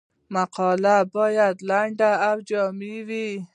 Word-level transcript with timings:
مقالې 0.33 0.97
باید 1.15 1.55
لنډې 1.69 2.11
او 2.27 2.35
جامع 2.49 2.95
وي. 3.07 3.27